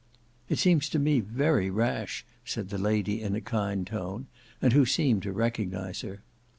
"It 0.49 0.57
seems 0.57 0.89
to 0.89 0.97
me 0.97 1.19
very 1.19 1.69
rash," 1.69 2.25
said 2.43 2.69
the 2.69 2.79
lady 2.79 3.21
in 3.21 3.35
a 3.35 3.39
kind 3.39 3.85
tone, 3.85 4.25
and 4.59 4.73
who 4.73 4.83
seemed 4.83 5.21
to 5.21 5.31
recognise 5.31 6.01
her. 6.01 6.23